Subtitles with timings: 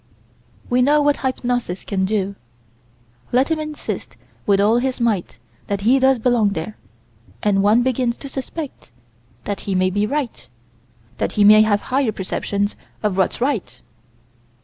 [0.67, 2.33] We know what hypnosis can do:
[3.31, 6.75] let him insist with all his might that he does belong there,
[7.43, 8.89] and one begins to suspect
[9.43, 10.47] that he may be right;
[11.19, 13.79] that he may have higher perceptions of what's right.